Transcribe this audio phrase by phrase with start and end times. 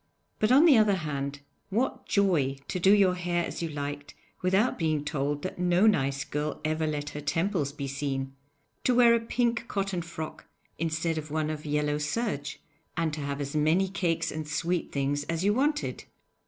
[0.39, 4.79] But on the other hand, what joy to do your hair as you liked without
[4.79, 8.33] being told that no nice girl ever let her temples be seen;
[8.83, 10.45] to wear a pink cotton frock
[10.79, 12.59] instead of one of yellow serge,
[12.97, 16.05] and to have as many cakes and sweet things as you wanted!